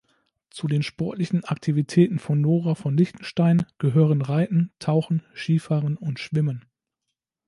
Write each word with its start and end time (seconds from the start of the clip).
Zu 0.49 0.65
den 0.67 0.81
sportlichen 0.81 1.43
Aktivitäten 1.45 2.17
von 2.17 2.41
Nora 2.41 2.73
von 2.73 2.97
Liechtenstein 2.97 3.67
gehören 3.77 4.23
Reiten, 4.23 4.71
Tauchen, 4.79 5.21
Skifahren 5.35 5.95
und 5.95 6.17
Schwimmen. 6.17 6.65